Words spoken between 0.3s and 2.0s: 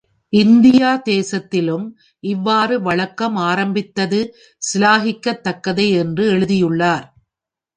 India தேசத்திலும்